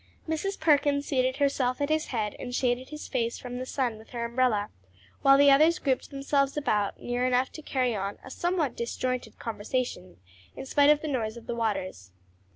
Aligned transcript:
Mrs. 0.27 0.59
Perkins 0.59 1.05
seated 1.05 1.35
herself 1.37 1.79
at 1.79 1.89
his 1.89 2.07
head 2.07 2.35
and 2.39 2.55
shaded 2.55 2.89
his 2.89 3.07
face 3.07 3.37
from 3.37 3.59
the 3.59 3.67
sun 3.67 3.99
with 3.99 4.09
her 4.09 4.25
umbrella, 4.25 4.69
while 5.21 5.37
the 5.37 5.51
others 5.51 5.77
grouped 5.77 6.09
themselves 6.09 6.57
about, 6.57 6.99
near 6.99 7.23
enough 7.23 7.51
to 7.51 7.61
carry 7.61 7.95
on 7.95 8.17
a 8.25 8.31
somewhat 8.31 8.75
disjointed 8.75 9.37
conversation 9.37 10.17
in 10.55 10.65
spite 10.65 10.89
of 10.89 11.03
the 11.03 11.07
noise 11.07 11.37
of 11.37 11.45
the 11.45 11.53
waters. 11.55 12.13